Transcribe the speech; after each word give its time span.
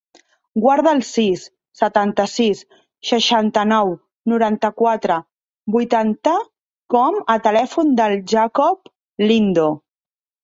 Guarda 0.61 0.91
el 0.99 1.01
sis, 1.07 1.41
setanta-sis, 1.79 2.61
seixanta-nou, 3.09 3.91
noranta-quatre, 4.33 5.17
vuitanta 5.75 6.33
com 6.95 7.19
a 7.35 7.35
telèfon 7.49 7.93
del 8.01 8.15
Jacob 8.33 8.89
Lindo. 9.33 9.69